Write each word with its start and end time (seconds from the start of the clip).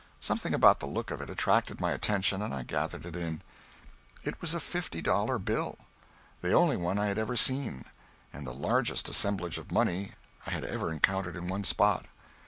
Something 0.19 0.55
about 0.55 0.79
the 0.79 0.87
look 0.87 1.11
of 1.11 1.21
it 1.21 1.29
attracted 1.29 1.79
my 1.79 1.91
attention 1.91 2.41
and 2.41 2.55
I 2.55 2.63
gathered 2.63 3.05
it 3.05 3.15
in. 3.15 3.43
It 4.23 4.41
was 4.41 4.55
a 4.55 4.59
fifty 4.59 4.99
dollar 4.99 5.37
bill, 5.37 5.77
the 6.41 6.53
only 6.53 6.75
one 6.75 6.97
I 6.97 7.05
had 7.05 7.19
ever 7.19 7.35
seen, 7.35 7.85
and 8.33 8.47
the 8.47 8.51
largest 8.51 9.09
assemblage 9.09 9.59
of 9.59 9.71
money 9.71 10.13
I 10.47 10.49
had 10.49 10.65
ever 10.65 10.91
encountered 10.91 11.35
in 11.37 11.47
one 11.47 11.63
spot. 11.65 12.05